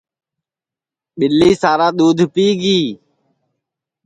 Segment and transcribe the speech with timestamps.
[1.17, 2.79] ٻِلی سارا دُؔودھ پِیگی